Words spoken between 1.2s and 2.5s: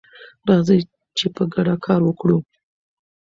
په ګډه کار وکړو.